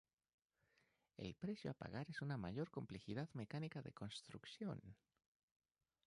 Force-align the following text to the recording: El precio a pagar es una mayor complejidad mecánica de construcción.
El 1.17 1.35
precio 1.35 1.69
a 1.69 1.75
pagar 1.75 2.09
es 2.09 2.23
una 2.23 2.35
mayor 2.35 2.71
complejidad 2.71 3.29
mecánica 3.35 3.83
de 3.83 3.91
construcción. 3.93 4.81